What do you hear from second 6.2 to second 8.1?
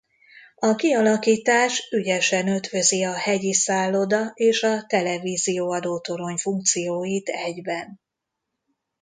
funkcióit egyben.